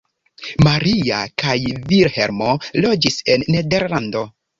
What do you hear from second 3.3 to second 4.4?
en Nederlando.